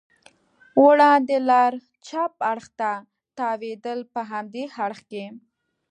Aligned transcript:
وړاندې 0.85 1.35
لار 1.49 1.73
چپ 2.07 2.33
اړخ 2.51 2.65
ته 2.79 2.91
تاوېدل، 3.37 3.99
په 4.13 4.19
همدې 4.31 4.65
اړخ 4.85 4.99
کې. 5.11 5.25